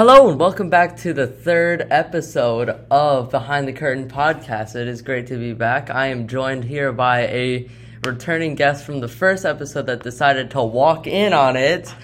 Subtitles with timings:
[0.00, 4.74] Hello and welcome back to the third episode of Behind the Curtain podcast.
[4.74, 5.90] It is great to be back.
[5.90, 7.68] I am joined here by a
[8.06, 11.94] returning guest from the first episode that decided to walk in on it,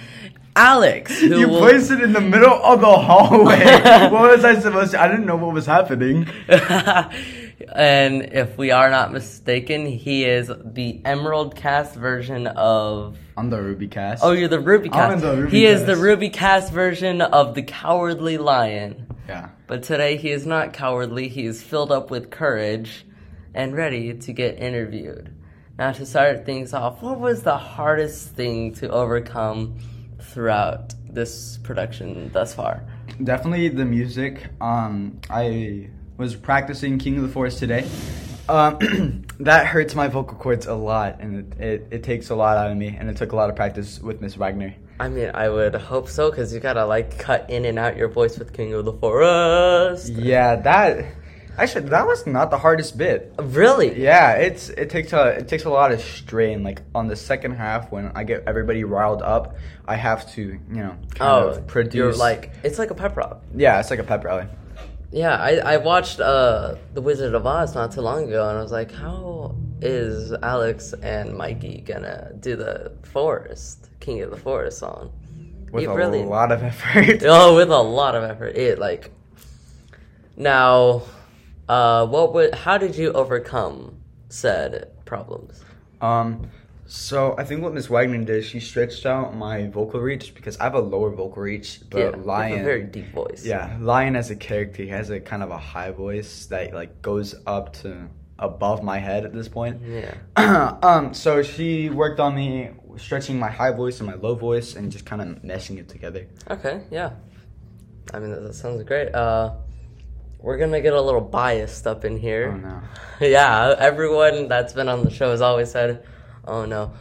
[0.55, 1.19] Alex.
[1.21, 3.65] Who You will- placed it in the middle of the hallway.
[4.11, 5.01] what was I supposed to?
[5.01, 6.29] I didn't know what was happening.
[7.75, 13.19] and if we are not mistaken, he is the Emerald Cast version of.
[13.37, 14.23] I'm the Ruby cast.
[14.25, 15.23] Oh, you're the Ruby I'm Cast.
[15.23, 19.07] the Ruby he is the Ruby Cast version of the Cowardly Lion.
[19.29, 19.51] yeah.
[19.67, 23.05] But today he is not cowardly, he is filled up with courage
[23.55, 25.35] and ready to get interviewed.
[25.79, 29.79] Now, to start things off, what was the hardest thing to overcome
[30.21, 32.83] throughout this production thus far?
[33.23, 34.47] Definitely the music.
[34.61, 37.89] Um, I was practicing King of the Forest today.
[38.49, 42.57] Um, that hurts my vocal cords a lot, and it, it, it takes a lot
[42.57, 44.75] out of me, and it took a lot of practice with Miss Wagner.
[44.99, 48.09] I mean, I would hope so, because you gotta like cut in and out your
[48.09, 50.09] voice with King of the Forest.
[50.13, 51.05] Yeah, that
[51.59, 53.35] actually that was not the hardest bit.
[53.39, 54.01] Really?
[54.01, 56.63] Yeah, it's it takes a it takes a lot of strain.
[56.63, 60.59] Like on the second half, when I get everybody riled up, I have to you
[60.69, 61.95] know kind Oh, of produce.
[61.95, 63.43] you're like, it's like a pep rock.
[63.55, 64.47] yeah, it's like a pep rally.
[65.13, 68.63] Yeah, I, I watched uh, The Wizard of Oz not too long ago, and I
[68.63, 74.79] was like, how is Alex and Mikey gonna do the Forest, King of the Forest
[74.79, 75.13] song?
[75.73, 77.23] With You a really- lot of effort.
[77.25, 78.57] Oh, with a lot of effort.
[78.57, 79.11] It like
[80.37, 81.03] now,
[81.69, 82.55] uh, what would?
[82.55, 83.97] How did you overcome
[84.29, 85.65] said problems?
[86.01, 86.51] Um,
[86.87, 90.65] so I think what Miss Wagner did, she stretched out my vocal reach because I
[90.65, 93.45] have a lower vocal reach, but yeah, Lion, a very deep voice.
[93.45, 97.03] yeah, Lion as a character, he has a kind of a high voice that like
[97.03, 99.81] goes up to above my head at this point.
[99.83, 100.79] yeah.
[100.83, 104.91] um, so she worked on me stretching my high voice and my low voice and
[104.93, 106.27] just kind of meshing it together.
[106.51, 107.11] Okay, yeah.
[108.13, 109.15] I mean, that, that sounds great.
[109.15, 109.55] Uh,
[110.39, 112.53] we're gonna get a little biased up in here.
[112.55, 112.83] Oh no.
[113.27, 116.07] yeah, everyone that's been on the show has always said,
[116.47, 116.93] "Oh no."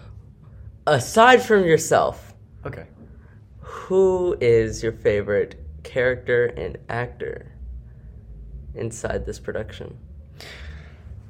[0.88, 2.34] Aside from yourself,
[2.66, 2.86] Okay.
[3.60, 7.52] who is your favorite character and actor
[8.76, 9.98] inside this production?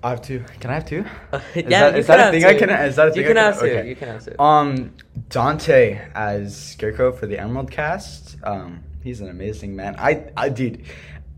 [0.04, 0.44] I have two.
[0.60, 1.04] Can I have two?
[1.56, 2.60] yeah, Is that, you is can that a have thing I two.
[2.60, 2.70] can?
[2.70, 3.66] Is that a thing You can I have two.
[3.66, 3.90] Okay.
[3.90, 4.40] You can have two.
[4.40, 4.94] Um,
[5.30, 8.36] Dante as Scarecrow for the Emerald Cast.
[8.44, 9.96] Um, he's an amazing man.
[9.98, 10.84] I, I, dude,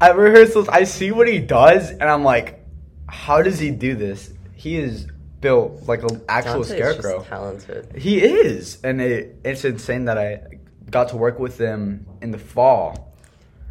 [0.01, 2.65] at rehearsals, I see what he does, and I'm like,
[3.07, 4.33] how does he do this?
[4.55, 5.07] He is
[5.41, 7.23] built like an actual Scarecrow.
[7.23, 7.95] talented.
[7.95, 10.41] He is, and it, it's insane that I
[10.89, 13.13] got to work with him in the fall.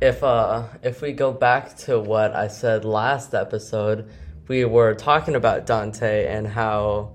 [0.01, 4.11] if uh if we go back to what I said last episode,
[4.49, 7.15] we were talking about Dante and how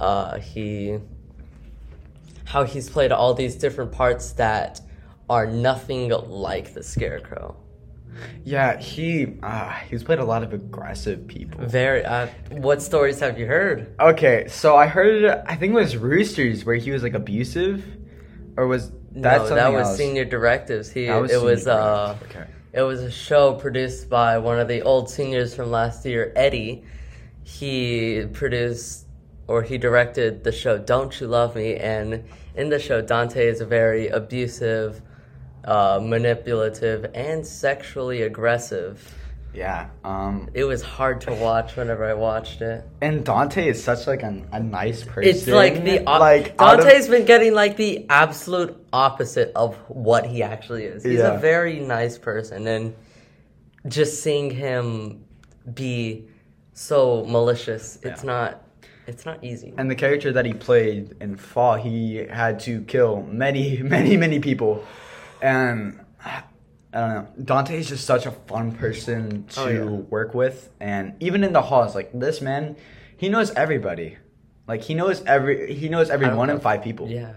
[0.00, 0.98] uh he
[2.46, 4.80] how he's played all these different parts that
[5.28, 7.56] are nothing like the scarecrow.
[8.44, 11.64] Yeah, he uh, he's played a lot of aggressive people.
[11.66, 13.94] Very uh what stories have you heard?
[14.00, 17.84] Okay, so I heard I think it was Roosters where he was like abusive,
[18.56, 19.96] or was that no, something that was else?
[19.96, 20.90] Senior Directives.
[20.90, 22.46] He was it was uh okay.
[22.72, 26.84] it was a show produced by one of the old seniors from last year, Eddie.
[27.44, 29.06] He produced
[29.48, 32.24] or he directed the show Don't You Love Me and
[32.54, 35.02] in the show Dante is a very abusive,
[35.66, 39.12] uh, manipulative and sexually aggressive.
[39.54, 39.88] Yeah.
[40.04, 40.50] Um.
[40.52, 42.84] It was hard to watch whenever I watched it.
[43.00, 45.30] And Dante is such like a, a nice person.
[45.30, 49.74] It's like the op- like out of- Dante's been getting like the absolute opposite of
[49.88, 51.02] what he actually is.
[51.04, 51.36] He's Yeah.
[51.36, 52.94] a very nice person, and
[53.88, 55.24] just seeing him
[55.72, 56.26] be
[56.74, 58.26] so malicious, it's Yeah.
[58.32, 58.62] not,
[59.06, 59.72] it's not easy.
[59.78, 64.38] and the character that he played in Fall, he had to kill many, many, many
[64.38, 64.84] people,
[65.42, 66.42] and I
[66.92, 67.28] don't know.
[67.44, 69.84] Dante is just such a fun person to Oh, yeah.
[69.84, 72.76] work with, and even in the halls, like this man,
[73.16, 74.18] he knows everybody.
[74.66, 77.08] Like he knows every, he knows every one in five people.
[77.08, 77.34] yeah,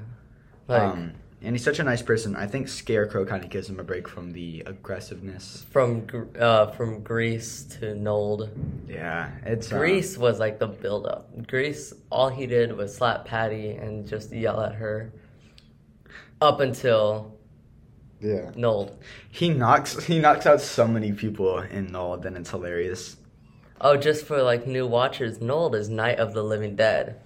[0.67, 2.35] like um, and he's such a nice person.
[2.35, 5.65] I think Scarecrow kind of gives him a break from the aggressiveness.
[5.71, 6.07] from
[6.39, 8.49] uh, from Grease to Nold.
[8.87, 11.29] Yeah, it's uh, Grease was like the build up.
[11.47, 15.11] Grease, all he did was slap Patty and just yell at her.
[16.41, 17.37] Up until
[18.21, 18.97] yeah, Nold.
[19.31, 23.17] he knocks he knocks out so many people in Nod, and it's hilarious.
[23.81, 27.19] Oh, just for like new watchers, Nold is Night of the Living Dead,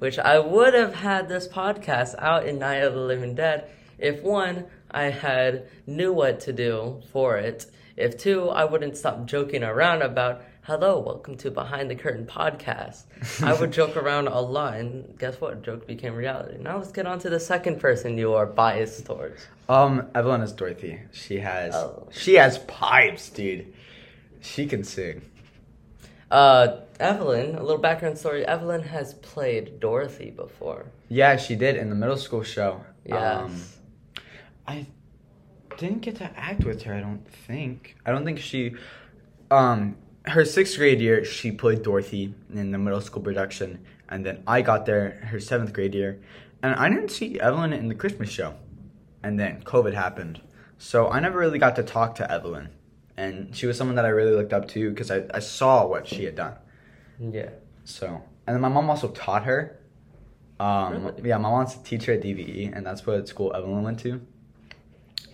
[0.00, 3.70] which I would have had this podcast out in Night of the Living Dead
[4.00, 7.66] if one, I had knew what to do for it.
[7.96, 13.04] If two, I wouldn't stop joking around about hello, welcome to Behind the Curtain podcast.
[13.44, 15.62] I would joke around a lot, and guess what?
[15.62, 16.58] Joke became reality.
[16.60, 19.46] Now let's get on to the second person you are biased towards.
[19.68, 21.00] Um, Evelyn is Dorothy.
[21.12, 22.08] She has Oh.
[22.10, 23.72] she has pipes, dude.
[24.40, 25.22] She can sing.
[26.30, 28.46] Uh, Evelyn, a little background story.
[28.46, 30.86] Evelyn has played Dorothy before.
[31.08, 32.84] Yeah, she did in the middle school show.
[33.04, 33.40] Yes.
[33.42, 33.62] Um,
[34.68, 34.86] I
[35.76, 36.94] didn't get to act with her.
[36.94, 37.96] I don't think.
[38.06, 38.74] I don't think she.
[39.50, 39.96] Um,
[40.26, 44.62] her sixth grade year, she played Dorothy in the middle school production, and then I
[44.62, 46.20] got there her seventh grade year,
[46.62, 48.54] and I didn't see Evelyn in the Christmas show,
[49.22, 50.40] and then COVID happened,
[50.78, 52.68] so I never really got to talk to Evelyn,
[53.16, 56.06] and she was someone that I really looked up to because I, I saw what
[56.06, 56.54] she had done.
[57.18, 57.50] Yeah.
[57.84, 59.80] So, and then my mom also taught her.
[60.58, 61.28] Um, Really?
[61.28, 64.20] Yeah, my mom's a teacher at DVE, and that's what school Evelyn went to.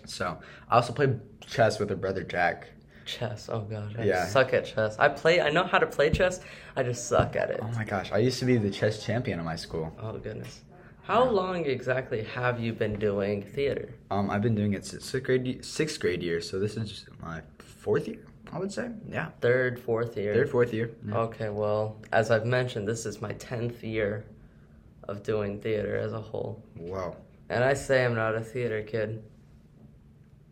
[0.05, 0.37] So,
[0.69, 2.69] I also played chess with her brother Jack.
[3.07, 3.49] Chess.
[3.51, 4.25] Oh god, I Yeah.
[4.27, 4.97] suck at chess.
[4.99, 5.41] I play.
[5.41, 6.41] I know how to play chess.
[6.75, 7.59] I just suck at it.
[7.63, 9.95] Oh my gosh, I used to be the chess champion in my school.
[10.01, 10.61] Oh goodness.
[11.03, 13.93] How long exactly have you been doing theater?
[14.11, 17.41] Um, I've been doing it since sixth grade, sixth grade year, so this is my
[17.59, 18.91] fourth year, I would say.
[19.07, 20.33] Yeah, Third, fourth year.
[20.33, 20.91] third, fourth year.
[21.07, 21.17] Yeah.
[21.19, 24.25] Okay, well, as I've mentioned, this is my tenth year
[25.07, 27.15] of doing theater as a whole, Wow.
[27.47, 29.23] and I say I'm not a theater kid.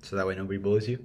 [0.04, 1.04] So that way nobody bullies you.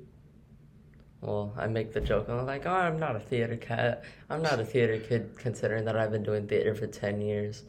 [1.21, 2.29] Well, I make the joke.
[2.29, 4.05] I'm like, oh, I'm not a theater cat.
[4.31, 7.63] I'm not a theater kid, considering that I've been doing theater for ten years.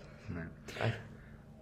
[0.80, 0.94] I,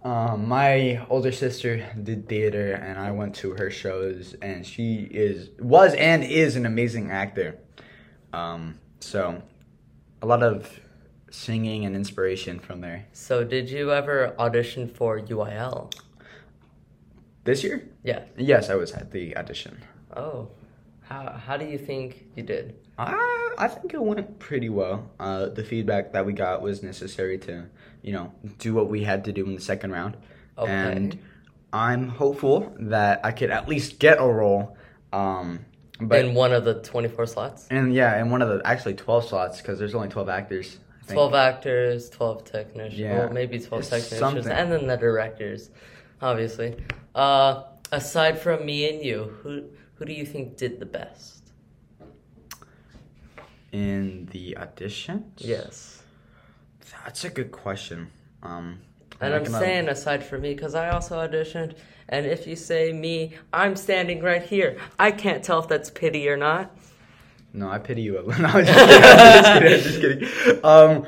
[0.02, 5.50] Um, my older sister did theater, and I went to her shows, and she is
[5.58, 7.58] was and is an amazing actor.
[8.32, 9.42] Um, so
[10.22, 10.80] a lot of
[11.30, 13.06] singing and inspiration from there.
[13.12, 15.92] so, did you ever audition for UIL?
[17.44, 18.24] This year, Yeah.
[18.36, 19.82] yes, I was at the audition.
[20.16, 20.48] Oh,
[21.10, 22.76] how how do you think you did?
[22.98, 25.10] I I think it went pretty well.
[25.18, 27.66] Uh, the feedback that we got was necessary to,
[28.02, 30.16] you know, do what we had to do in the second round,
[30.56, 30.70] Okay.
[30.72, 31.18] and
[31.72, 34.76] I'm hopeful that I could at least get a role.
[35.12, 35.64] Um,
[36.00, 37.66] but in one of the 24 slots?
[37.70, 40.78] And yeah, in one of the actually twelve slots because there's only twelve actors.
[41.08, 42.96] 12 actors, 12 technicians.
[43.00, 43.18] Yeah.
[43.18, 44.20] Well, maybe 12 It's technicians.
[44.20, 44.46] something.
[44.52, 45.70] And then the directors,
[46.22, 46.76] obviously.
[47.16, 49.64] Uh, aside from me and you, who,
[50.00, 51.36] who do you think did the best?
[53.72, 55.22] in the auditions.
[55.36, 56.02] Yes.
[57.04, 58.08] that's a good question.
[58.42, 58.80] Um,
[59.20, 61.74] And I'm gonna- saying aside from me because I also auditioned.
[62.08, 64.76] And if you say me, I'm standing right here.
[64.98, 66.76] I can't tell if that's pity or not.
[67.52, 68.14] no, I pity you.
[68.40, 69.04] no, I'm just kidding.
[69.04, 69.72] I'm just kidding.
[69.72, 70.64] I'm just kidding.
[70.64, 71.06] Um,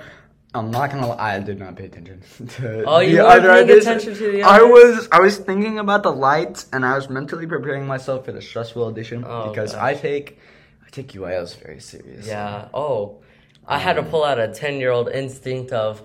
[0.55, 1.37] I'm not gonna lie.
[1.37, 4.43] I did not pay attention to Oh, you the weren't other paying attention to the
[4.43, 5.09] I was.
[5.11, 8.85] I was thinking about the lights, and I was mentally preparing myself for the stressful
[8.85, 9.75] audition Oh, because.
[9.75, 10.39] I take,
[10.87, 12.31] I take UILs very seriously.
[12.31, 12.69] Yeah.
[12.75, 13.23] Oh,
[13.67, 16.03] I had to pull out a 10 year old instinct of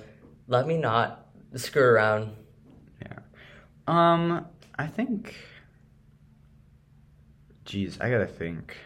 [0.48, 2.32] let me not screw around.
[3.02, 3.20] Yeah.
[3.88, 4.46] Um,
[4.78, 5.36] I think.
[7.66, 8.78] Jeez, I gotta think.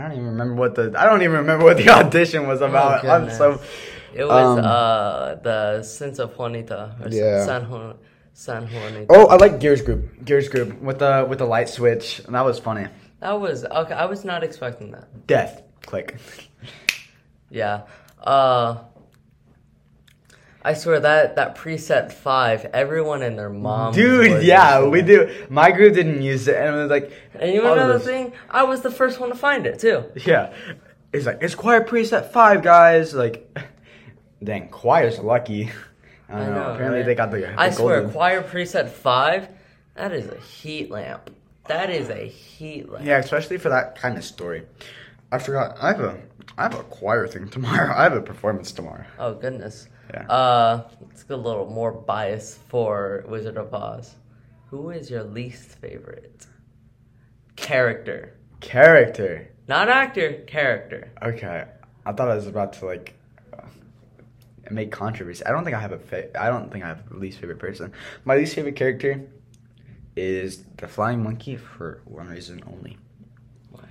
[0.00, 3.04] I'm- don't even remember what the I don't even remember what the audition was about.
[3.04, 3.38] I'm goodness.
[3.38, 3.60] so.
[4.12, 7.44] It was Um, uh the sense of Juanita or Yeah.
[7.44, 7.94] San Juan
[8.32, 9.06] San Juanita.
[9.10, 10.24] Oh, I like Gears Group.
[10.24, 12.20] Gears Group with the with the light switch.
[12.26, 12.86] and That was funny.
[13.20, 13.94] That was okay.
[13.94, 15.06] I was not expecting that.
[15.26, 15.62] Death.
[15.86, 16.16] Click.
[17.50, 17.82] Yeah.
[18.22, 18.78] Uh
[20.62, 23.94] I swear that that preset five, everyone and their mom.
[23.94, 25.46] Dude, yeah, we do.
[25.48, 27.12] My group didn't use it, and it was like.
[27.34, 28.32] And you want another thing?
[28.50, 30.04] I was the first one to find it too.
[30.26, 30.52] Yeah,
[31.12, 33.14] it's like it's choir preset five, guys.
[33.14, 33.56] Like,
[34.44, 35.70] dang, choir's lucky.
[36.28, 36.54] I don't I know.
[36.54, 37.06] know, Apparently, right?
[37.06, 37.38] they got the.
[37.38, 39.48] the I swear, golden- choir preset five,
[39.94, 41.30] that is a heat lamp.
[41.68, 43.04] That is a heat lamp.
[43.06, 44.66] Yeah, especially for that kind of story.
[45.32, 45.76] I forgot.
[45.80, 46.20] I have a
[46.58, 47.94] I have a choir thing tomorrow.
[47.96, 49.04] I have a performance tomorrow.
[49.18, 49.88] Oh goodness.
[50.12, 50.26] Yeah.
[50.28, 54.14] Uh, let's get a little more bias for Wizard of Oz.
[54.70, 56.46] Who is your least favorite
[57.56, 58.36] character?
[58.60, 59.48] Character.
[59.68, 61.10] Not actor, character.
[61.22, 61.64] Okay,
[62.04, 63.14] I thought I was about to like
[63.52, 63.62] uh,
[64.70, 65.44] make controversy.
[65.44, 67.58] I don't think I have a fa- I don't think I have a least favorite
[67.58, 67.92] person.
[68.24, 69.28] My least favorite character
[70.16, 72.98] is the flying monkey for one reason only.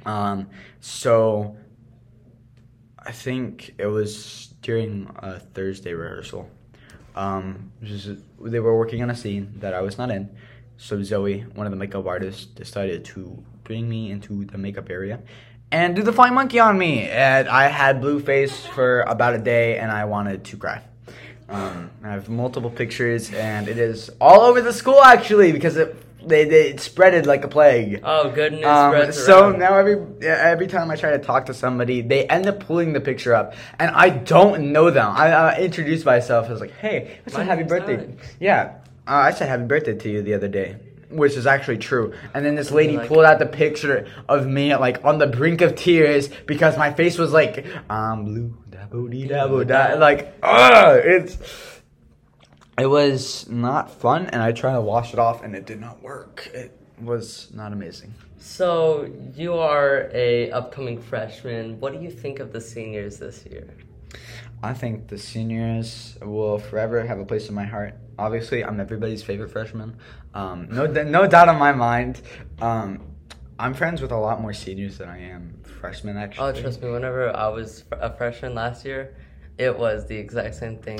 [0.05, 0.49] Um,
[0.79, 1.55] so
[3.09, 6.47] I think it was during a Thursday rehearsal.
[7.15, 7.71] Um,
[8.39, 10.29] they were working on a scene that I was not in.
[10.77, 15.21] So Zoe, one of the makeup artists, decided to bring me into the makeup area
[15.71, 17.09] and do the flying monkey on me.
[17.09, 20.83] And I had blue face for about a day, and I wanted to cry.
[21.49, 25.95] Um, I have multiple pictures, and it is all over the school actually because it
[26.29, 27.99] they they it spreaded like a plague.
[28.03, 29.59] Oh, good news Um, so around.
[29.59, 33.01] now every every time I try to talk to somebody, they end up pulling the
[33.01, 35.11] picture up, and I don't know them.
[35.15, 36.47] I introduced myself.
[36.47, 38.35] I was like, "Hey, I said happy birthday." Alex.
[38.39, 38.75] Yeah,
[39.07, 40.77] uh, I said happy birthday to you the other day,
[41.09, 42.13] which is actually true.
[42.33, 45.61] And then this lady like- pulled out the picture of me like on the brink
[45.61, 51.01] of tears because my face was like, "I'm blue, dabbo dee dabbo da." Like, ugh,
[51.03, 51.37] it's.
[52.79, 56.01] It was not fun, and I tried to wash it off, and it did not
[56.01, 56.49] work.
[56.53, 58.13] It was not amazing.
[58.37, 61.79] So you are a upcoming freshman.
[61.79, 63.67] What do you think of the seniors this year?
[64.63, 67.95] I think the seniors will forever have a place in my heart.
[68.17, 69.97] Obviously, I'm everybody's favorite freshman.
[70.33, 72.21] Um, no, no doubt in my mind.
[72.61, 73.01] Um,
[73.57, 76.17] I'm friends with a lot more seniors than I am freshmen.
[76.17, 76.89] Actually, Oh, trust me.
[76.89, 79.15] Whenever I was a freshman last year,
[79.57, 80.99] it was the exact same thing,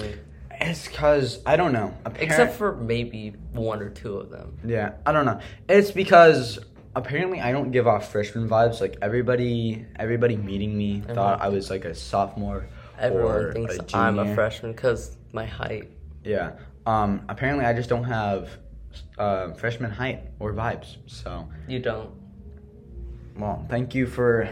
[0.62, 1.94] It's because I don't know.
[2.18, 4.58] Except for maybe one or two of them.
[4.66, 5.40] yeah, I don't know.
[5.68, 6.60] It's because
[6.96, 8.82] apparently I don't give off freshman vibes.
[8.82, 12.68] Like everybody, everybody meeting me thought I was like a sophomore.
[13.00, 15.90] Everyone or thinks a I'm a freshman because my height.
[16.24, 16.52] Yeah.
[16.86, 17.24] Um.
[17.30, 18.50] Apparently, I just don't have
[19.18, 20.98] uh, freshman height or vibes.
[21.06, 22.10] So, You don't.
[23.38, 24.50] well, thank you for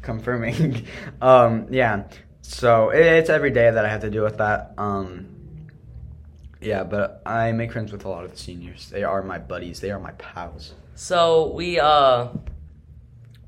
[0.00, 0.86] confirming.
[1.20, 1.66] um.
[1.70, 2.04] Yeah.
[2.42, 4.72] So it's every day that I have to deal with that.
[4.78, 5.36] Um.
[6.60, 8.90] Yeah, but I make friends with a lot of the seniors.
[8.90, 9.80] They are my buddies.
[9.80, 10.74] They are my pals.
[10.94, 12.28] So we uh,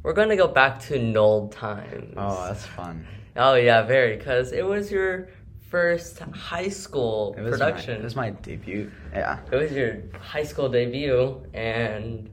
[0.03, 2.15] we're gonna go back to Knoll times.
[2.17, 3.07] Oh, that's fun.
[3.37, 4.17] Oh yeah, very.
[4.17, 5.29] Cause it was your
[5.69, 7.95] first high school It production.
[7.95, 8.91] My, it was my debut.
[9.13, 9.39] Yeah.
[9.51, 12.31] It was your high school debut, and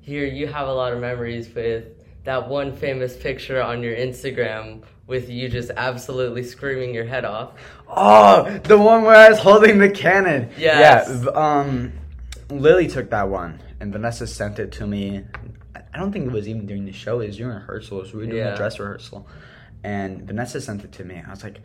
[0.00, 4.82] here you have a lot of memories with that one famous picture on your Instagram
[5.06, 7.52] with you just absolutely screaming your head off.
[7.88, 10.50] Oh, the one where I was holding the cannon.
[10.56, 11.08] Yes.
[11.24, 11.30] Yeah.
[11.30, 11.92] Um,
[12.50, 15.24] Lily took that one, and Vanessa sent it to me.
[15.74, 17.20] I- don't think it was even during the show.
[17.20, 18.12] It was during rehearsals.
[18.12, 18.54] We were doing Yeah.
[18.54, 19.26] a dress rehearsal,
[19.82, 21.20] and Vanessa sent it to me.
[21.26, 21.60] I was like,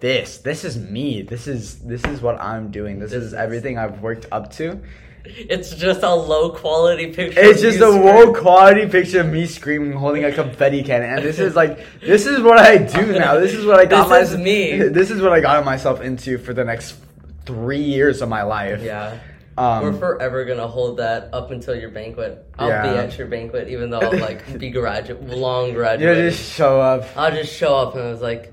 [0.00, 1.22] "This, this is me.
[1.22, 2.98] This is this is what I'm doing.
[2.98, 4.80] This, This is is- everything I've worked up to."
[5.24, 7.38] It's just a low quality picture.
[7.40, 11.38] It's just a low quality picture of me screaming, holding a confetti cannon, and this
[11.38, 13.38] is like, this is what I do now.
[13.38, 14.44] This is what I got This is myself.
[14.44, 14.88] me.
[14.88, 16.96] This is what I got myself into for the next
[17.44, 18.82] three years of my life.
[18.82, 19.18] Yeah.
[19.56, 22.46] Um, We're forever gonna hold that up until your banquet.
[22.58, 26.16] I'll be at your banquet, even though I'll like be graduate, long graduate.
[26.16, 27.04] you just show up.
[27.16, 28.52] I'll just show up and I was like,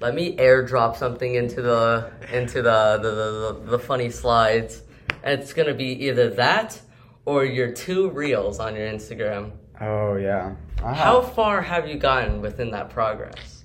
[0.00, 4.82] let me airdrop something into the into the the, the, the, the funny slides.
[5.22, 6.80] It's gonna be either that
[7.24, 9.52] or your two reels on your Instagram.
[9.80, 10.54] Oh yeah.
[10.82, 13.64] I How far have you gotten within that progress?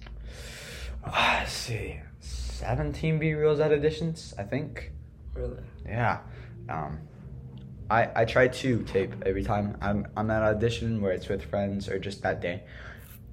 [1.03, 4.91] Ah, let's see, seventeen B reels at editions, I think.
[5.33, 5.63] Really?
[5.85, 6.19] Yeah.
[6.67, 6.99] Um,
[7.89, 11.87] I I try to tape every time I'm I'm at audition where it's with friends
[11.87, 12.63] or just that day.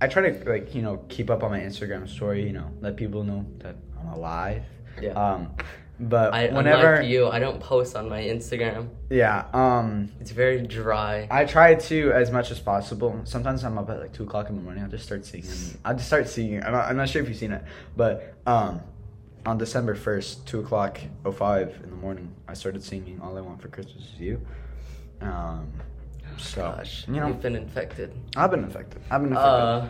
[0.00, 2.44] I try to like you know keep up on my Instagram story.
[2.44, 4.64] You know, let people know that I'm alive.
[5.00, 5.12] Yeah.
[5.12, 5.54] Um,
[6.08, 8.88] but I whenever unlike you, I don't post on my Instagram.
[9.08, 10.10] yeah um.
[10.20, 11.28] It's very dry.
[11.30, 13.20] I try to as much as possible.
[13.24, 14.82] Sometimes I'm up at like two o'clock in the morning.
[14.82, 15.78] I'll just start singing.
[15.84, 16.62] I'll just start singing.
[16.62, 17.62] I'm not, I'm not sure if you've seen it,
[17.96, 18.80] but um,
[19.46, 23.40] on December first, two o'clock oh five in the morning, I started singing "All I
[23.40, 24.40] Want for Christmas Is You."
[25.20, 25.72] Um,
[26.36, 28.12] so Gosh, you know, you've been infected.
[28.36, 29.02] I've been infected.
[29.10, 29.52] I've been infected.
[29.52, 29.88] Uh,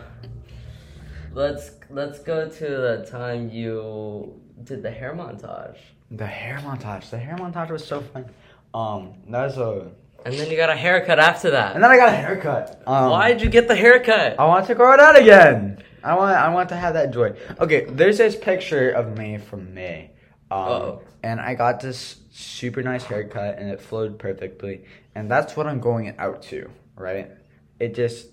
[1.33, 5.77] let's let's go to the time you did the hair montage,
[6.13, 7.09] the hair montage.
[7.09, 8.25] The hair montage was so fun.
[8.73, 9.91] Um, that was a,
[10.25, 11.75] and then you got a haircut after that.
[11.75, 12.81] and then I got a haircut.
[12.87, 14.39] Um, Why did you get the haircut?
[14.39, 15.83] I want to grow it out again.
[16.03, 17.35] I want I want to have that joy.
[17.59, 20.11] Okay, there's this picture of me from May.
[20.51, 21.01] Um, Uh-oh.
[21.23, 24.83] and I got this super nice haircut and it flowed perfectly.
[25.15, 27.31] And that's what I'm going out to, right?
[27.79, 28.27] It just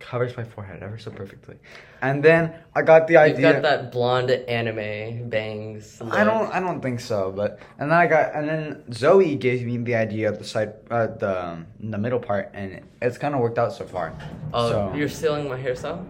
[0.00, 1.56] covers my forehead ever so perfectly.
[2.06, 6.00] And then I got the idea got that blonde anime bangs.
[6.00, 6.48] I don't.
[6.54, 7.32] I don't think so.
[7.34, 10.74] But and then I got and then Zoe gave me the idea of the side,
[10.90, 14.14] uh, the um, the middle part, and it's kind of worked out so far.
[14.54, 14.94] Oh, so.
[14.94, 16.04] you're stealing my hairstyle.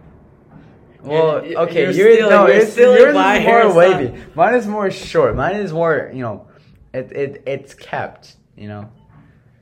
[1.03, 3.75] Well, You're- okay, you're you're, stealing- no, you're it's, stealing yours my is more hairstyle.
[3.77, 4.23] wavy.
[4.35, 5.37] Mine is more short.
[5.37, 6.49] Mine is more, you know,
[6.93, 8.91] it it it's kept, you know.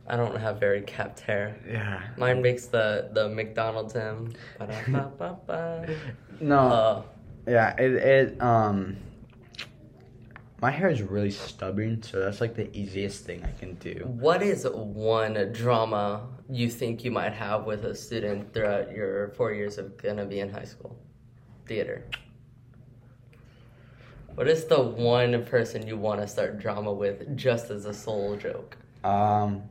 [0.07, 1.57] I don't have very kept hair.
[1.69, 2.03] Yeah.
[2.19, 4.35] Mine makes the the McDonald's him.
[6.41, 6.59] No.
[6.59, 7.03] Uh,
[7.47, 7.75] yeah.
[7.79, 8.97] It it um.
[10.61, 14.03] My hair is really stubborn, so that's like the easiest thing I can do.
[14.07, 19.53] what is one drama you think you might have with a student throughout your four
[19.53, 20.97] years of gonna be in high school?
[21.67, 22.05] Theater.
[24.35, 28.37] What is the one person you want to start drama with just as a sole
[28.37, 28.77] joke?
[29.03, 29.63] Um.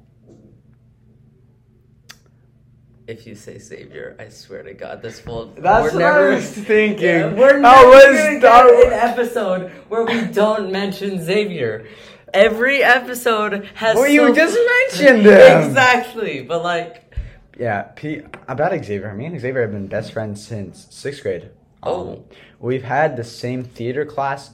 [3.08, 5.48] If you say Xavier, I swear to God, this will.
[5.58, 7.06] That's we're what I was thinking.
[7.06, 11.86] Yeah, we're never was- gonna get an episode where we don't mention Xavier.
[12.34, 13.96] Every episode has.
[13.96, 14.58] Well, you just
[14.92, 15.64] mentioned him.
[15.68, 17.14] exactly, but like,
[17.60, 19.14] Yeah, P- about Xavier.
[19.14, 21.50] Me and Xavier have been best friends since sixth grade.
[21.84, 22.24] Um, Oh.
[22.60, 24.52] we've had the same theater class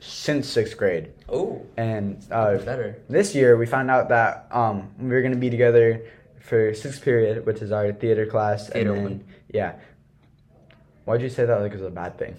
[0.00, 2.98] since sixth grade, oh, and uh, better.
[3.08, 6.02] this year we found out that um, we were gonna be together
[6.42, 9.24] for sixth period, which is our theater class, Theater and then one.
[9.48, 9.74] yeah.
[11.04, 12.36] Why'd you say that like it was a bad thing?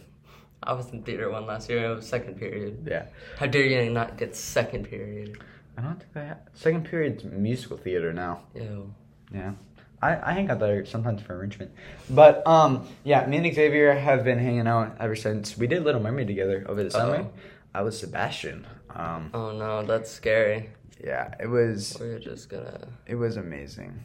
[0.62, 1.92] I was in theater one last year.
[1.92, 2.88] It was second period.
[2.90, 3.06] Yeah,
[3.38, 5.42] How dare you not get second period?
[5.78, 8.44] I don't think I second period's musical theater now.
[8.56, 8.94] Ew.
[9.34, 9.54] Yeah.
[10.02, 11.72] I, I hang out there sometimes for enrichment.
[12.10, 16.02] But um yeah, me and Xavier have been hanging out ever since we did Little
[16.02, 17.16] Mermaid together over the summer.
[17.16, 17.32] Uh-oh.
[17.74, 18.66] I was Sebastian.
[18.96, 20.70] Um Oh no, that's scary.
[21.04, 22.88] Yeah, it was We're just gonna.
[23.06, 24.04] it was amazing.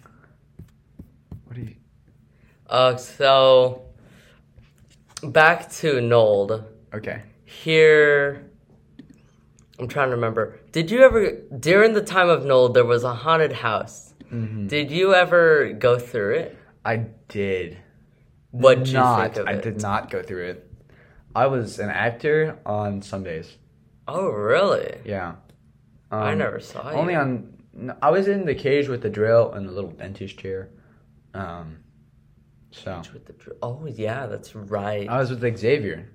[1.44, 1.74] What do you
[2.68, 3.82] Uh, so
[5.22, 6.64] back to Nold.
[6.94, 7.22] Okay.
[7.44, 8.50] Here,
[9.78, 10.58] I'm trying to remember.
[10.72, 14.12] Did you ever during the time of Nold there was a haunted house?
[14.32, 14.66] Mm-hmm.
[14.66, 16.58] Did you ever go through it?
[16.84, 16.96] I
[17.28, 17.78] did.
[18.50, 19.62] What did you not think of I it?
[19.62, 20.72] did not go through it.
[21.34, 23.56] I was an actor on Sundays.
[24.06, 24.98] Oh really?
[25.04, 25.36] Yeah.
[26.10, 26.94] I Um, never saw it.
[26.94, 27.18] Only you.
[27.20, 30.70] on no, I was in the cage with the drill and the little dentist chair.
[31.34, 31.78] Um
[32.70, 33.56] so With the drill.
[33.62, 35.08] oh yeah, that's right.
[35.08, 36.10] I was with Xavier.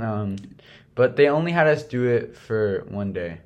[0.00, 0.36] Um,
[0.94, 3.38] but they only had us do it for one day.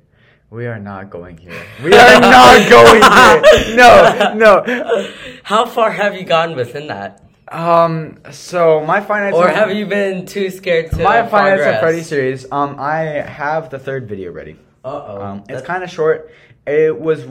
[0.49, 1.59] We are not going here.
[1.83, 3.75] We are not going here.
[3.75, 5.11] No, no.
[5.43, 10.25] How far have you gone within that, Um, so my finance or have you been
[10.25, 11.03] too scared to?
[11.03, 12.49] my finance of Freddy series?
[12.51, 12.99] Um, I
[13.41, 14.55] have the third video ready.
[14.87, 15.21] Uh oh.
[15.21, 16.31] Um, it's kind of short.
[16.65, 17.25] It was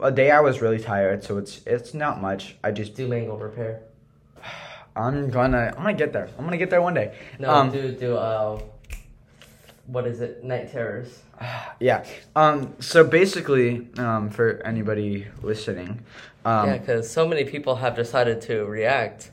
[0.00, 2.56] a day I was really tired, so it's it's not much.
[2.62, 3.82] I just do mango repair.
[4.94, 6.28] I'm gonna I'm gonna get there.
[6.38, 7.16] I'm gonna get there one day.
[7.38, 8.60] No, um, do do uh,
[9.86, 10.44] what is it?
[10.44, 11.22] Night terrors.
[11.80, 12.04] Yeah.
[12.36, 12.74] Um.
[12.78, 16.04] So basically, um, for anybody listening,
[16.44, 19.32] um, yeah, because so many people have decided to react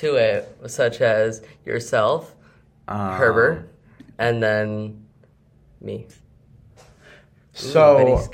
[0.00, 2.34] to it, such as yourself,
[2.88, 3.68] um, Herbert,
[4.18, 5.04] and then
[5.82, 6.06] me.
[7.54, 8.28] So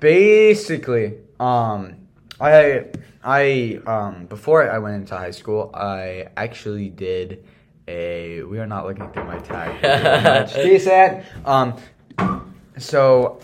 [0.00, 1.96] basically, um,
[2.40, 2.86] I
[3.24, 7.44] I um before I went into high school, I actually did
[7.88, 8.42] a.
[8.42, 10.52] We are not looking through my tag.
[10.54, 11.24] Decent.
[11.44, 11.76] Um.
[12.78, 13.40] So.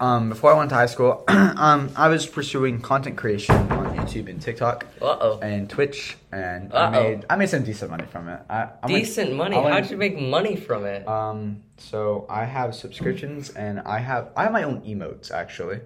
[0.00, 3.68] Um, before I went to high school, um, I was pursuing content creation on
[4.02, 5.38] YouTube and TikTok Uh oh.
[5.42, 6.90] and Twitch, and I Uh-oh.
[6.90, 8.40] made I made some decent money from it.
[8.48, 9.56] I, I went- Decent money.
[9.56, 11.06] I went- How'd you make money from it?
[11.08, 15.80] Um, so I have subscriptions, and I have I have my own emotes actually.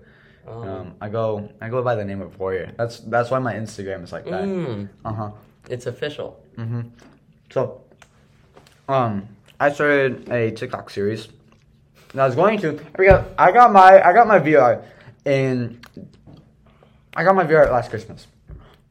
[0.47, 0.63] Oh.
[0.63, 2.73] Um, I go I go by the name of Warrior.
[2.77, 4.45] That's that's why my Instagram is like that.
[4.45, 5.31] Mm, Uh huh.
[5.69, 6.41] it's official.
[6.57, 6.83] Mm-hmm.
[7.51, 7.81] So,
[8.89, 9.29] um,
[9.61, 11.29] I started a TikTok series.
[12.13, 12.79] And I was going to.
[12.99, 14.85] I got I got my I got my VR,
[15.27, 15.85] and
[17.17, 18.27] I got my VR last Christmas.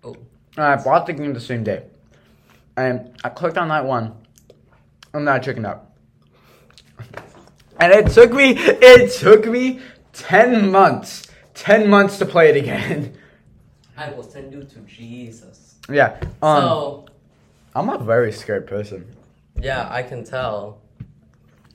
[0.04, 0.16] Oh.
[0.58, 1.84] And I bought the game the same day,
[2.76, 4.14] and I clicked on that one,
[5.14, 5.92] and then I chickened out.
[7.80, 9.80] And it took me it took me
[10.12, 13.16] ten months, ten months to play it again.
[13.96, 15.76] I will send you to Jesus.
[15.90, 16.18] yeah.
[16.42, 17.06] Um, so
[17.76, 19.06] I'm a very scared person.
[19.62, 20.82] yeah, I can tell.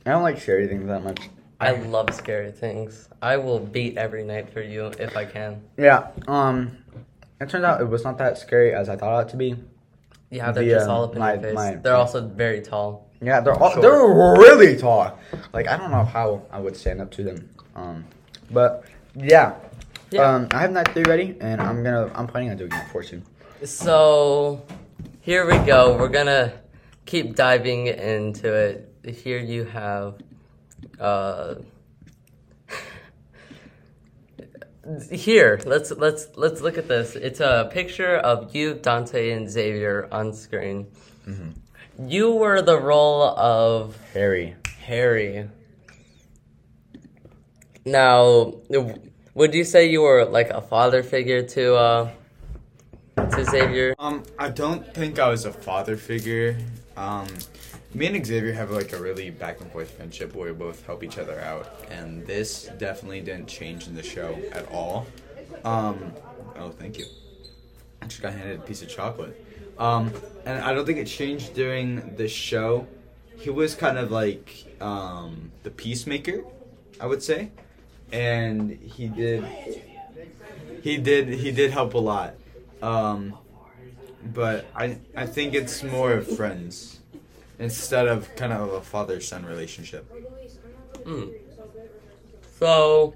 [0.04, 1.20] I don't like scary things that much.
[1.61, 3.09] I love scary things.
[3.20, 5.62] I will beat every night for you if I can.
[5.77, 6.09] Yeah.
[6.27, 6.79] Um,
[7.40, 9.57] it turns out it was not that scary as I thought it to be.
[10.31, 11.55] Yeah, they're The, just all up in my- your face.
[11.55, 13.09] my- they're also very tall.
[13.23, 15.18] Yeah, they're all, they're really tall.
[15.53, 17.51] Like I don't know how I would stand up to them.
[17.77, 18.05] Um,
[18.51, 19.57] but yeah.
[20.11, 20.23] Yeah.
[20.23, 23.03] Um, I have night three ready, and I'm gonna I'm planning on doing it for
[23.03, 23.23] soon.
[23.64, 24.62] So
[25.20, 25.96] here we go.
[25.99, 26.55] We're gonna
[27.05, 28.90] keep diving into it.
[29.05, 30.14] Here you have
[30.98, 31.54] uh
[35.10, 37.14] here let's let's let's look at this.
[37.14, 40.86] It's a picture of you dante and xavier on screen.
[41.98, 44.56] You were the role of Harry.
[44.86, 45.48] harry.
[47.84, 48.54] Now
[49.34, 52.10] would you say you were like a father figure to uh
[53.30, 53.94] to xavier?
[53.98, 56.58] Um, I don't think I was a father figure.
[56.96, 57.26] Um,
[57.94, 61.03] me and Xavier have like a really back and forth friendship where we both help
[61.03, 65.07] each other out, and this definitely didn't change in the show at all.
[65.64, 66.12] Um,
[66.57, 67.07] oh, thank you.
[68.00, 69.44] I just got handed a piece of chocolate.
[69.79, 70.12] Um,
[70.44, 72.87] and I don't think it changed during the show.
[73.37, 76.44] He was kind of like um, the peacemaker,
[77.00, 77.50] I would say,
[78.12, 79.44] and he did
[80.83, 82.35] he did he did help a lot.
[82.83, 83.37] Um,
[84.35, 87.00] but I I think it's more of friends
[87.61, 90.05] instead of kind of a father son relationship.
[91.05, 91.29] Hmm.
[92.59, 93.14] So,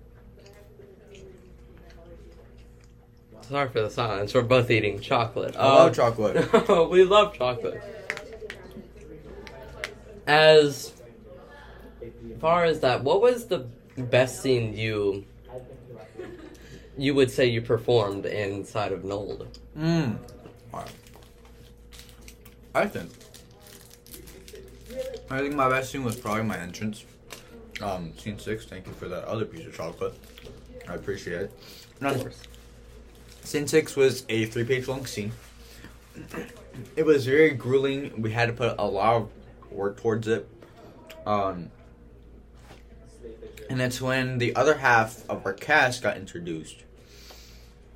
[3.41, 4.33] sorry for the silence.
[4.35, 5.57] We're both eating chocolate.
[5.57, 6.91] I love Um, chocolate.
[6.91, 7.83] we love chocolate.
[10.27, 10.93] As
[12.41, 15.25] far as that, what was the best scene you
[16.97, 19.59] you would say you performed inside of Nold?
[19.77, 20.17] Mm.
[22.75, 23.11] I think.
[25.31, 27.05] I think my best scene was probably my entrance.
[27.81, 28.67] Um, scene six.
[28.67, 30.15] Thank you for that other piece of chocolate.
[30.89, 31.53] I appreciate it.
[32.01, 32.29] No,
[33.43, 35.33] Scene six was a three-page long scene.
[36.97, 38.23] It was very grueling.
[38.23, 39.31] We had to put a lot of
[39.71, 40.49] work towards it.
[41.27, 41.71] Um,
[43.69, 46.85] and that's when the other half of our cast got introduced.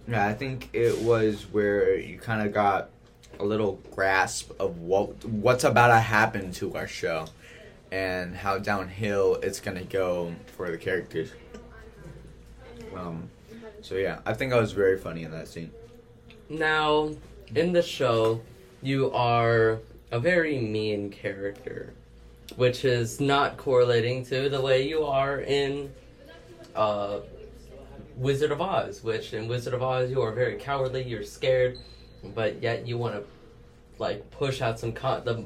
[0.07, 2.91] Yeah, I think it was where you kind of got
[3.39, 7.27] a little grasp of what what's about to happen to our show,
[7.91, 11.33] and how downhill it's gonna go for the characters.
[12.95, 13.29] Um,
[13.83, 15.71] so yeah, I think I was very funny in that scene.
[16.49, 17.11] Now,
[17.55, 18.41] in the show,
[18.83, 19.79] you are
[20.11, 21.93] a very mean character,
[22.57, 25.93] which is not correlating to the way you are in
[26.75, 27.21] uh,
[28.17, 31.79] Wizard of Oz, which in Wizard of Oz you are very cowardly, you're scared,
[32.23, 33.25] but yet you want to
[33.99, 35.45] like push out some con- the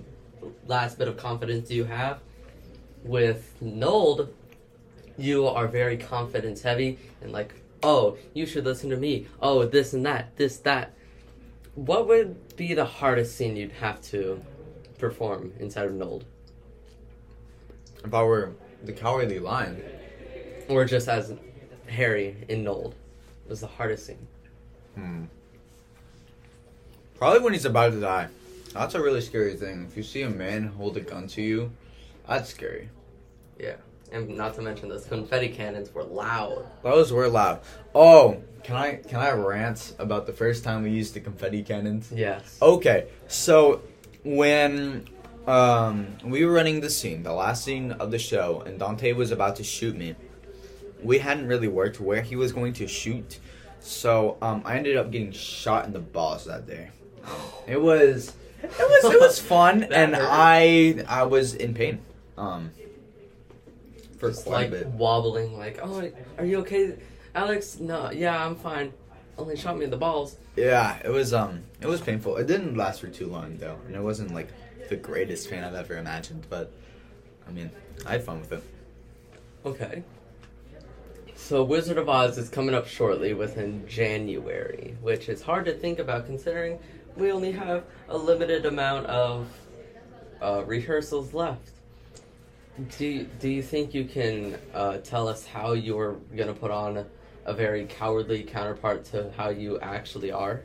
[0.66, 2.20] last bit of confidence you have.
[3.04, 4.32] With Nold,
[5.18, 9.26] you are very confidence heavy and like, oh, you should listen to me.
[9.40, 10.92] Oh, this and that, this that.
[11.74, 14.42] What would be the hardest scene you'd have to
[14.98, 16.24] perform inside of Nold,
[18.04, 18.52] If I were
[18.84, 19.82] the cowardly lion,
[20.68, 21.34] or just as
[21.88, 22.94] Harry in Nold
[23.48, 24.26] was the hardest scene?
[24.94, 25.24] hmm.
[27.22, 28.26] Probably when he's about to die.
[28.74, 29.86] That's a really scary thing.
[29.88, 31.70] If you see a man hold a gun to you,
[32.26, 32.88] that's scary.
[33.60, 33.76] Yeah,
[34.10, 36.66] and not to mention those confetti cannons were loud.
[36.82, 37.60] Those were loud.
[37.94, 42.10] Oh, can I can I rant about the first time we used the confetti cannons?
[42.10, 42.58] Yes.
[42.60, 43.82] Okay, so
[44.24, 45.06] when
[45.46, 49.30] um, we were running the scene, the last scene of the show, and Dante was
[49.30, 50.16] about to shoot me,
[51.00, 53.38] we hadn't really worked where he was going to shoot,
[53.78, 56.90] so um, I ended up getting shot in the balls that day.
[57.66, 58.32] It was
[58.62, 60.28] it was it was fun, and hurt.
[60.30, 62.00] I I was in pain.
[62.36, 62.70] Um,
[64.18, 64.86] for Just quite like a bit.
[64.88, 66.08] wobbling, like, oh,
[66.38, 66.96] are you okay,
[67.34, 67.78] Alex?
[67.80, 68.92] No, yeah, I'm fine.
[69.36, 70.36] Only shot me in the balls.
[70.56, 72.36] Yeah, it was um it was painful.
[72.36, 74.48] It didn't last for too long though, and it wasn't like
[74.88, 76.70] the greatest pain I've ever imagined, but
[77.48, 77.70] I mean,
[78.06, 78.62] I had fun with it.
[79.64, 80.02] Okay.
[81.34, 85.98] So Wizard of Oz is coming up shortly within January, which is hard to think
[85.98, 86.78] about considering
[87.16, 89.46] we only have a limited amount of
[90.40, 91.70] uh, rehearsals left.
[92.98, 97.04] Do you, do you think you can uh, tell us how you're gonna put on
[97.44, 100.62] a very cowardly counterpart to how you actually are?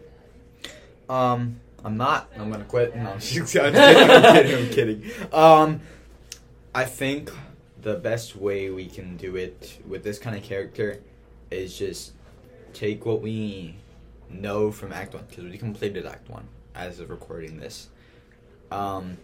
[1.10, 2.30] Um, I'm not.
[2.38, 2.96] I'm gonna quit.
[2.96, 4.10] No, I'm just I'm kidding.
[4.10, 4.66] I'm kidding.
[4.66, 5.34] I'm kidding.
[5.34, 5.82] Um,
[6.74, 7.32] I think
[7.82, 11.02] the best way we can do it with this kind of character
[11.52, 12.14] is just
[12.74, 13.76] take what we
[14.30, 17.90] know from Act One because we completed Act One as of recording this.
[18.72, 19.18] Um,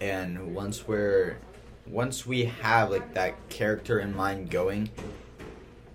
[0.00, 1.36] and once we're
[1.86, 4.90] once we have like that character in mind going,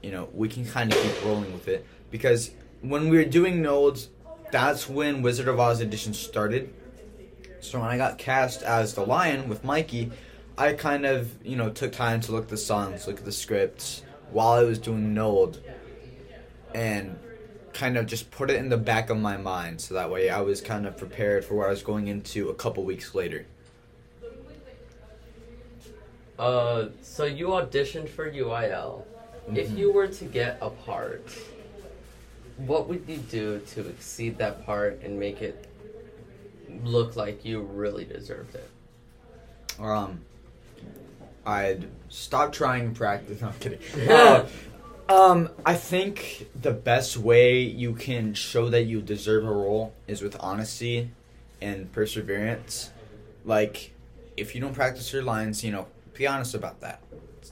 [0.02, 3.62] you know, we can kind of keep rolling with it because when we were doing
[3.62, 4.10] nodes,
[4.52, 6.74] that's when Wizard of Oz edition started.
[7.60, 10.12] So when I got cast as the lion with Mikey,
[10.58, 13.32] I kind of you know took time to look at the songs, look at the
[13.32, 15.60] scripts while I was doing Nold,
[16.74, 17.17] and
[17.74, 20.42] kind of just put it in the back of my mind so that way I
[20.42, 23.46] was kind of prepared for what I was going into a couple weeks later.
[26.38, 29.06] Uh, so you auditioned for UIL.
[29.54, 29.78] If Mhm.
[29.78, 31.24] you were to get a part,
[32.58, 35.66] what would you do to exceed that part and make it
[36.84, 38.70] look like you really deserved it?
[39.80, 40.22] Um,
[41.46, 43.42] I'd stop trying to practice.
[43.42, 43.80] No, I'm kidding.
[44.10, 44.46] Uh,
[45.12, 50.21] um, I think the best way you can show that you deserve a role is
[50.21, 51.12] with honesty
[51.62, 52.91] and perseverance.
[53.43, 53.93] Like,
[54.38, 57.02] if you don't practice your lines, you know, be honest about that.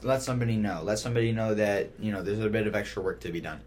[0.02, 0.80] Let somebody know.
[0.82, 3.60] Let somebody know that you know there's a bit of extra work to be done.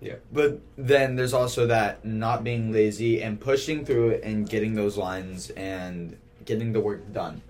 [0.00, 0.14] Yeah.
[0.32, 4.96] But then there's also that not being lazy and pushing through it and getting those
[4.96, 7.42] lines and getting the work done.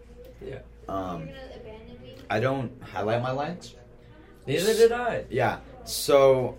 [0.44, 0.60] Yeah.
[0.88, 1.28] Um,
[2.28, 3.74] I don't highlight my lines.
[4.46, 5.24] Neither did I.
[5.30, 5.60] Yeah.
[5.84, 6.56] So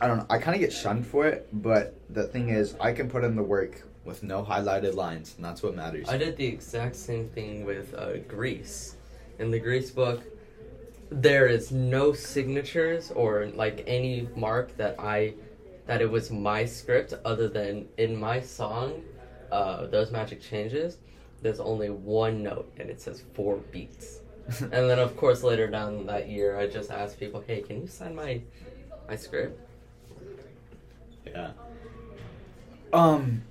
[0.00, 0.26] I don't know.
[0.28, 3.34] I kind of get shunned for it, but the thing is, I can put in
[3.34, 6.08] the work with no highlighted lines, and that's what matters.
[6.08, 8.96] I did the exact same thing with uh, Grease.
[9.38, 10.22] In the Grease book,
[11.10, 15.34] there is no signatures or like any mark that I
[15.86, 19.02] that it was my script other than in my song,
[19.52, 20.98] uh, those magic changes.
[21.42, 24.20] There's only one note and it says four beats.
[24.60, 27.88] and then of course later down that year, I just asked people, "Hey, can you
[27.88, 28.40] sign my
[29.08, 29.60] my script?"
[31.26, 31.52] Yeah.
[32.92, 33.42] Um.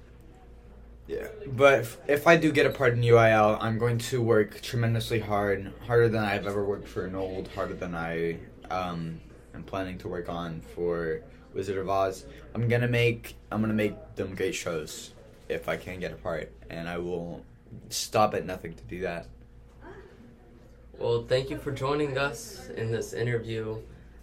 [1.08, 4.60] Yeah, but if, if I do get a part in UIL, I'm going to work
[4.62, 8.40] tremendously hard, harder than I've ever worked for an old, harder than I
[8.72, 9.22] um,
[9.54, 11.22] am planning to work on for
[11.54, 12.26] Wizard of Oz.
[12.54, 15.14] I'm gonna make I'm gonna make them great shows
[15.48, 17.44] if I can get a part, and I will
[17.90, 19.28] stop at nothing to do that.
[21.00, 23.78] Well, thank you for joining us in this interview,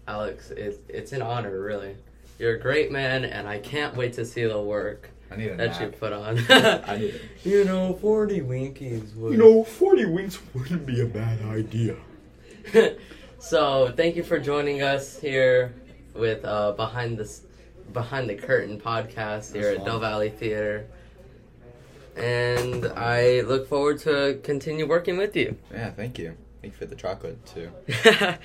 [0.08, 0.50] Alex.
[0.50, 1.96] It, it's an honor, really.
[2.38, 5.56] You're a great man, and I can't wait to see the work I need a
[5.56, 6.38] that you put on.
[6.48, 7.22] I need it.
[7.44, 9.32] You know, 40 Winkies would.
[9.32, 11.96] You know, 40 winks wouldn't be a bad idea.
[13.38, 15.74] so, thank you for joining us here
[16.14, 17.30] with uh, Behind the,
[17.92, 19.86] Behind the Curtain podcast here That's at fun.
[19.86, 20.86] Del Valley Theater.
[22.16, 25.56] And I look forward to continue working with you.
[25.70, 26.36] Yeah, thank you.
[26.62, 27.72] You for the chocolate, too.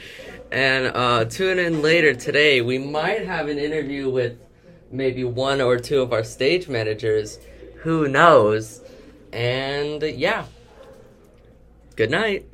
[0.52, 2.62] and uh, tune in later today.
[2.62, 4.40] We might have an interview with
[4.92, 7.38] maybe one or two of our stage managers.
[7.82, 8.82] Who knows?
[9.32, 10.46] And yeah.
[11.96, 12.50] Good night.